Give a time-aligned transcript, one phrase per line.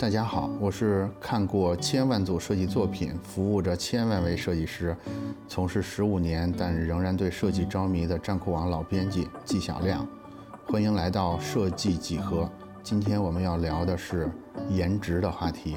[0.00, 4.96] 大家好，我是看过千万组设计作品，服务着千万位设计师，
[5.46, 10.08] 从事十五年但仍然对设计着迷的站酷网老编辑纪晓亮。
[10.66, 12.50] 欢迎来到设计几何。
[12.82, 14.30] 今天我们要聊的是
[14.70, 15.76] 颜值的话题。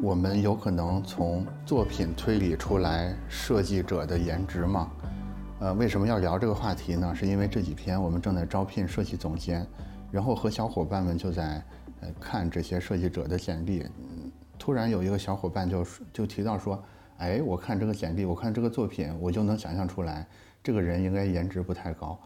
[0.00, 4.90] 我们有可能从作品推理出来设计者的颜值吗？
[5.60, 7.14] 呃，为什么要聊这个话题呢？
[7.14, 9.66] 是因为这几天我们正在招聘设计总监，
[10.10, 11.62] 然后和小伙伴们就在。
[12.00, 13.86] 呃，看这些设计者的简历，
[14.58, 16.82] 突然有一个小伙伴就就提到说，
[17.18, 20.26] 哎，我看这个简历，我看这个作品，我就能想象出来，
[20.62, 22.18] 这个人应该颜值不太高。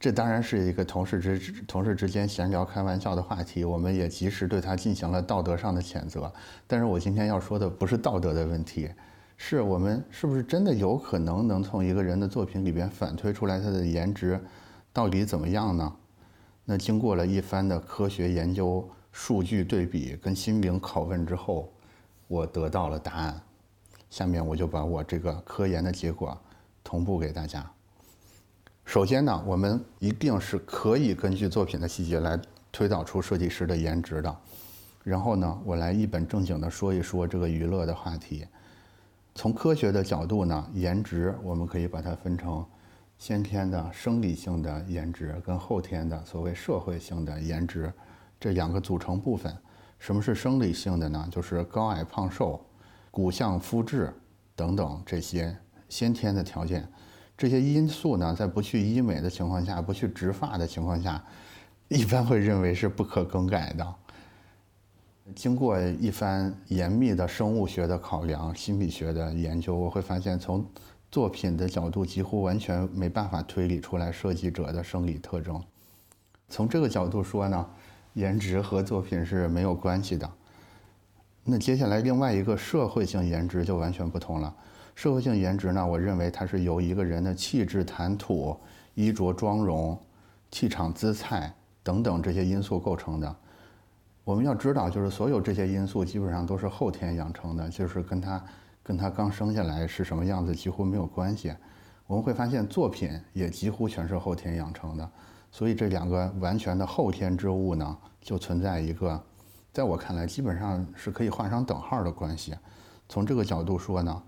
[0.00, 6.32] 这当然是一个同事之同事之间闲聊开玩笑的话题，我们也及时对他进行了道德上的谴责。
[6.66, 8.90] 但是我今天要说的不是道德的问题，
[9.36, 14.40] 是我们是不是真的有可能能从一个人的作品里边反推出来他的颜值
[14.92, 15.92] 到底怎么样呢？
[16.64, 18.84] 那经过了一番的科学研究。
[19.12, 21.70] 数据对比跟心灵拷问之后，
[22.26, 23.40] 我得到了答案。
[24.10, 26.36] 下面我就把我这个科研的结果
[26.82, 27.70] 同步给大家。
[28.84, 32.38] 首先呢，我们一定是可以根据作品的细节来
[32.72, 34.36] 推导出设计师的颜值的。
[35.04, 38.46] 然后呢，我来一本正经的说一说这个娱乐的话题。
[39.34, 42.64] 从科学的角度呢，颜值我们可以把它分成
[43.18, 47.92] 先天的生理性的颜值跟后天的所谓社会性的颜值。
[48.42, 49.56] 这两个组成部分，
[50.00, 51.28] 什么是生理性的呢？
[51.30, 52.60] 就是高矮胖瘦、
[53.08, 54.12] 骨相肤质
[54.56, 55.56] 等等这些
[55.88, 56.84] 先天的条件。
[57.38, 61.24] 这些因素呢，在不去医美的情况下，不去植发的情况下，
[61.86, 63.94] 一般会认为是不可更改的。
[65.36, 70.66] 经过一番严密的生物学的考量、心理学的研究，我会发现，从
[71.12, 75.62] 作品的角度，几乎完全没办法推理出来设计者的生理特征。
[76.48, 77.64] 从这个角度说呢？
[78.14, 80.30] 颜值和作品是没有关系的。
[81.44, 84.54] 那接下来另外一个社会性颜值就完全不同了。
[84.94, 88.56] 社会性颜值呢，我认为它是由一个人的气质、谈吐、
[88.94, 89.98] 衣着、妆容、
[90.50, 91.52] 气场、姿态
[91.82, 93.36] 等等这些因素构成的。
[94.22, 98.44] 我们要知道，就是所有这些因素基本上都是后天养成的，就是跟他
[98.82, 101.52] 跟他刚生下来是什么样子几乎没有关系。
[102.06, 105.10] 我们会发现，作品也几乎全是后天养成的。
[105.52, 109.22] 所以这两个完全的后天之物呢，就存在一个，
[109.70, 112.54] 在我看来基本上是可以画上等号的关系。
[113.06, 114.22] 从这个角度说呢，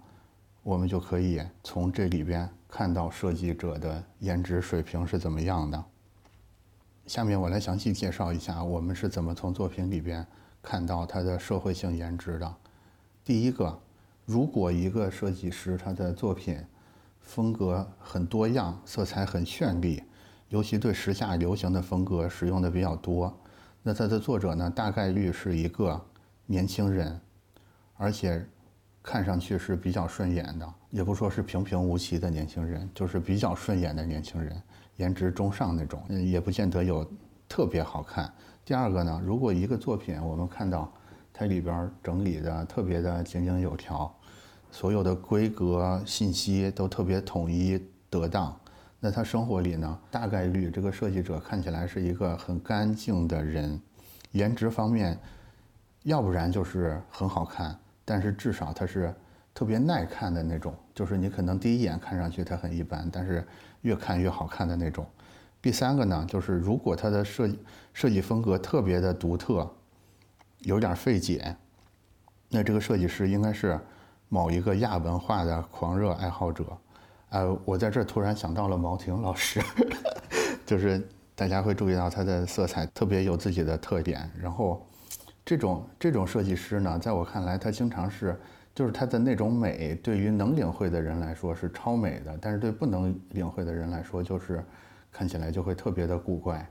[0.62, 5.82] 我们就可以从这里边看到设计者的颜值水平是怎么样的。
[7.06, 10.26] 下面我来详细介绍一下我们是怎么从作品里边
[10.62, 12.54] 看到他的社会性颜值的。
[13.24, 13.78] 第一个，
[14.26, 16.58] 如果一个设计师他的作品
[17.22, 20.02] 风格很多样，色彩很绚丽。
[20.54, 23.36] 尤其对时下流行的风格使用的比较多，
[23.82, 26.00] 那它的作者呢，大概率是一个
[26.46, 27.20] 年轻人，
[27.96, 28.40] 而且
[29.02, 34.62] 看上去是比较顺眼的，也不说是平平无奇的年轻人，就是比较顺眼的年轻人，
[34.98, 37.04] 颜值中上那种，也不见得有
[37.48, 38.32] 特别好看。
[38.64, 40.88] 第二个呢，如果一个作品我们看到
[41.32, 44.14] 它里边整理的特别的井井有条，
[44.70, 48.56] 所有的规格信息都特别统一得当。
[49.04, 53.78] 那他生活里呢，大概率这个设计者看起来是一个很干净的人，
[54.30, 55.18] 颜值方面，
[56.04, 59.14] 要不然就是很好看，但是至少他是
[59.52, 63.46] 特别耐看的那种，就是你可能第一眼看上去他很一般，但是
[63.82, 65.04] 越看越好看的那种。
[65.60, 67.58] 第三个呢，就是如果他的设计
[67.92, 69.70] 设计风格特别的独特，
[70.60, 71.54] 有点费解，
[72.48, 73.78] 那这个设计师应该是
[74.30, 76.64] 某一个亚文化的狂热爱好者。
[77.34, 79.60] 呃，我在这突然想到了毛婷老师，
[80.64, 81.02] 就是
[81.34, 84.30] 大家会注意到他的色彩特别有自己的特点。
[84.40, 84.86] 然后，
[85.44, 88.38] 这种这种设计师呢，在我看来，他经常是
[88.72, 94.64] 就是他的那种美，对于能领会的人来说是超美的，但是对不能领会的人来说，就是
[95.10, 96.64] 看起来就会特别的古怪。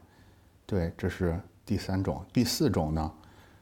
[0.65, 2.23] 对，这是第三种。
[2.31, 3.11] 第四种呢，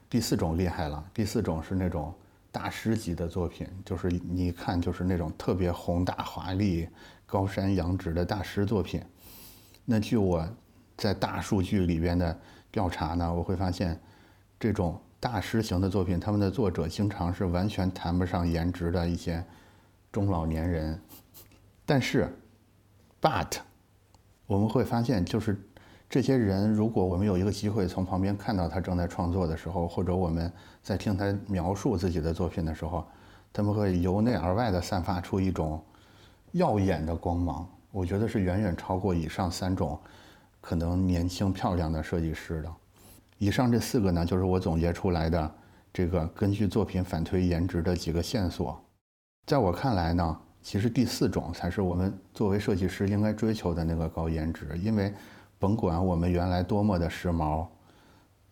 [0.08, 1.04] 第四种厉害了。
[1.12, 2.14] 第四种是那种。
[2.52, 6.86] 大师级的作品，就是你一看就是那种特别宏大华丽、
[7.26, 9.02] 高山仰止的大师作品。
[9.84, 10.46] 那据我
[10.96, 12.38] 在大数据里边的
[12.70, 13.98] 调查呢，我会发现，
[14.60, 19.42] 这种大师型的作品，他们的作者经常是完全谈不上颜值的一些
[20.12, 21.00] 中老年人。
[21.86, 22.28] 但是
[23.20, 23.56] ，but，
[24.46, 25.60] 我们会发现就是。
[26.12, 33.02] 这些人，如果我们有一个机会从旁边看到他正在创作的时候，或者我们在听他描述自己的作品的时候，
[33.50, 35.82] 他们会由内而外的散发出一种
[36.50, 37.66] 耀眼的光芒。
[37.90, 39.98] 我觉得是远远超过以上三种
[40.60, 42.70] 可能年轻漂亮的设计师的。
[43.38, 45.50] 以上这四个呢，就是我总结出来的
[45.94, 48.78] 这个根据作品反推颜值的几个线索。
[49.46, 55.10] 在我看来呢，其实第四种才是我们作为设计师应该追求的那个高颜值，因为
[55.62, 57.68] 甭管我们原来多么的时髦，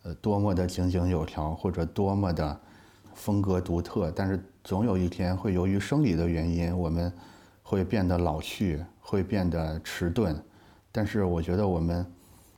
[0.03, 2.57] 呃，多么的井井有条，或者多么的
[3.13, 7.11] 风格独特，但是总有一天会由于生理的原因，我们
[7.63, 10.41] 会变得老去，会变得迟钝。
[10.89, 12.09] 但是我觉得我们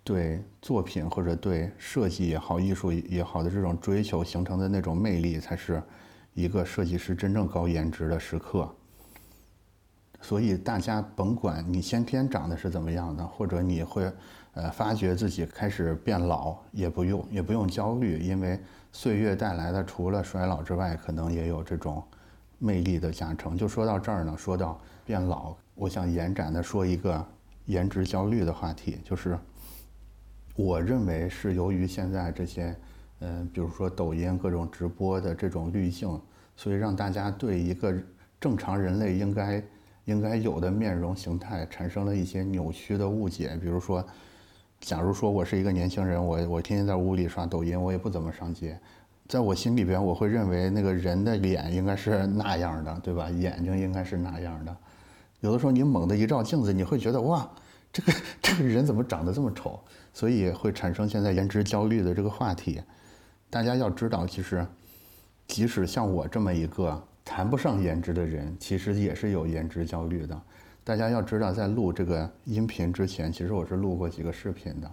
[0.04, 5.82] 对作品或者对设计也好、艺术也好的这种追求形成的那种魅力，才是
[6.36, 8.72] 一个设计师真正高颜值的时刻。
[10.24, 14.12] 所以大家甭管你先天长得是怎么样的，或者你会
[14.54, 18.60] 呃发觉自己开始变老，也不用也不用焦虑，因为
[18.92, 22.04] 岁月带来的除了衰老之外，可能也有这种
[22.58, 23.56] 魅力的加成。
[23.56, 27.24] 就说到这儿呢，说到变老，我想延展的说一个。
[27.68, 29.40] 颜值焦虑的话题，就是
[30.54, 32.76] 我认为是由于现在这些，
[33.22, 36.20] 嗯，比如说抖音各种直播的这种滤镜，
[36.58, 37.96] 所以让大家对一个
[38.38, 39.64] 正常人类应该
[40.06, 43.58] 应该有的面容形态产生了一些扭曲的误解。
[43.62, 44.06] 比如说，
[44.80, 48.78] 假如说我是一个年轻人，我我天天在屋里刷抖音，我也不怎么上街，
[49.28, 53.30] 在我心里边，我会认为那个人的脸应该是那样的，对吧？
[53.30, 54.76] 眼睛应该是那样的。
[55.40, 57.50] 有的时候你猛地一照镜子，你会觉得哇，
[57.92, 59.80] 这个这个人怎么长得这么丑？
[60.14, 62.82] 所以会产生现在颜值焦虑的这个话题。
[63.50, 64.66] 大家要知道，其实
[65.48, 67.02] 即使像我这么一个
[67.36, 70.40] 谈不上颜值的人，其实也是有颜值焦虑的。
[70.84, 74.92] 大家要知道，在录这个音频之前，其实我是录过几个视频的。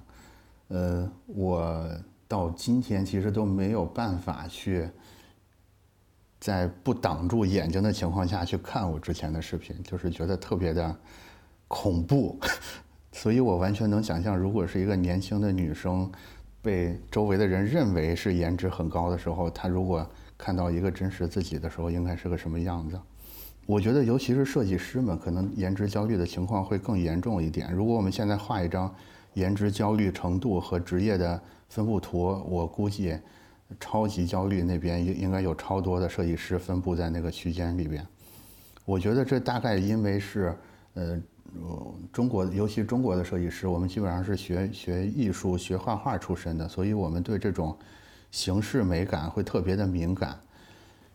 [0.68, 1.86] 呃，我
[2.26, 4.88] 到今天其实都没有办法去。
[6.40, 10.96] 在不挡住眼睛的情况下去看我之前的视频，就是觉得特别的
[11.68, 12.40] 恐怖，
[13.12, 16.10] 所以我完全能想象，如果是一个年轻的女生，
[16.62, 20.10] 被周围的人认为是颜值很高的时候，她如果
[20.40, 22.98] 看到一个真实自己的时候，应该是个什么样子？
[23.66, 27.70] 我觉得，尤其是设计师们，可能颜值焦虑的情况会更严重一点。
[27.72, 28.92] 如果我们现在画一张
[29.34, 33.18] 颜值焦虑程度和职业的分布图，我估计。
[33.78, 38.04] 超级焦虑那边应应该有超多的设计师分布在那个区间里边，
[38.84, 40.52] 我觉得这大概因为是，
[40.94, 41.16] 呃，
[42.12, 47.78] 中国尤其中国的设计师，我们基本上是学学艺术、学画画出身的，所以我们对这种
[48.30, 50.38] 形式美感会特别的敏感。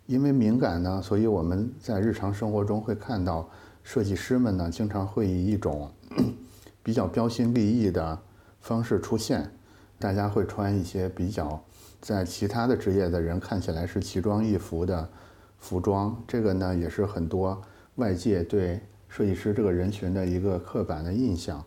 [0.05, 3.49] 因为敏感呢，所以我们在日常生活中会看到
[3.83, 5.91] 设计师们呢，经常会以一种
[6.83, 8.19] 比较标新立异的
[8.61, 9.49] 方式出现，
[9.97, 11.59] 大家会穿一些比较。
[12.01, 15.09] 在其他的职业的人看起来是奇装异服的
[15.57, 17.59] 服装，这个呢也是很多
[17.95, 18.79] 外界对
[19.09, 21.65] 设计师这个人群的一个刻板的印象。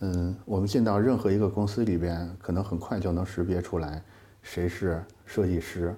[0.00, 4.02] 嗯，我们进到任何一个公司里边，可能很快就能识别出来
[4.44, 5.92] 谁是设计师。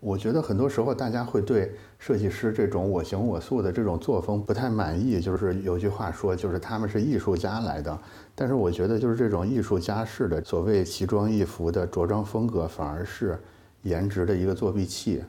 [0.00, 7.98] 我觉得很多时候大家会对设计师这种我行我素的这种作风不太满意，就是有句话说，就是他们是艺术家来的。
[8.34, 13.38] 但是我觉得，就是这种艺术家式的所谓奇装异服的着装风格，反而是
[13.80, 15.24] 颜值的一个作弊器。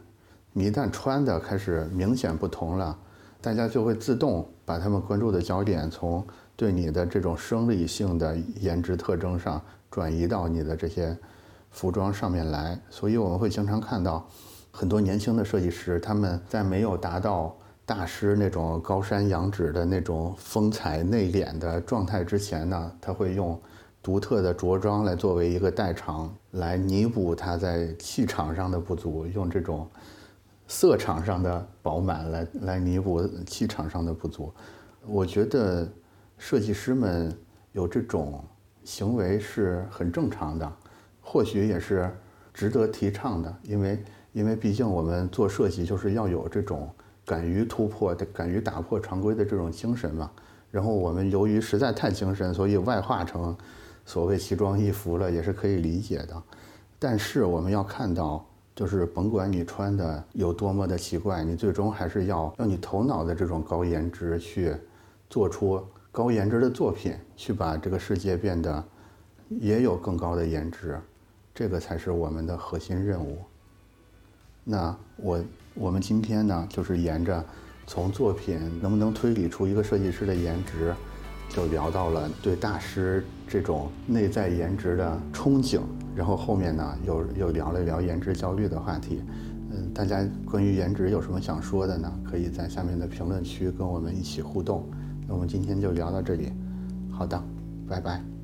[0.52, 2.98] 你一旦穿的开始明显不同了，
[3.40, 6.26] 大家就会自动把他们关注的焦点从
[6.58, 11.18] 对你的这种生理性的颜值特征上转移到你的这些
[11.76, 12.80] 服装上面来。
[12.90, 14.28] 所以我们会经常看到。
[14.78, 23.58] 很多年轻的设计师，他们在没有达到大师那种高山仰止的那种风采内敛的状态之前呢，他会用
[24.04, 29.88] 独特的着装来作为一个代偿，来弥补他在气场上的不足，用这种
[30.68, 34.54] 色场上的饱满来来弥补气场上的不足。
[35.06, 35.88] 我觉得
[36.38, 37.34] 设计师们
[37.72, 38.44] 有这种
[38.84, 40.70] 行为是很正常的，
[41.26, 42.10] 或许也是
[42.54, 44.02] 值得提倡的，因为。
[44.36, 46.90] 因为毕竟我们做设计就是要有这种
[47.26, 50.30] 敢于突破的、敢于打破常规的这种精神嘛。
[50.70, 53.56] 然后我们由于实在太精神，所以外化成
[54.06, 56.44] 所谓奇装异服了，也是可以理解的。
[57.00, 64.76] 但是我们要看到，就是甭管你穿的有多么的奇怪，你最终还是要用你头脑的这种高颜值去
[65.30, 68.84] 做出高颜值的作品，去把这个世界变得
[69.48, 71.00] 也有更高的颜值，
[71.56, 73.38] 这个才是我们的核心任务。
[74.66, 75.42] 那我
[75.74, 77.44] 我们今天呢，就是沿着
[77.88, 80.94] 从作品能不能推理出一个设计师的颜值，
[81.50, 85.80] 就聊到了对大师这种内在颜值的憧憬，
[86.14, 89.22] 然后后面呢又又聊了聊颜值焦虑的话题。
[89.72, 92.12] 嗯，大家关于颜值有什么想说的呢？
[92.30, 94.84] 可以在下面的评论区跟我们一起互动。
[95.28, 96.52] 那我们今天就聊到这里，
[97.12, 97.42] 好的，
[97.88, 98.35] 拜拜。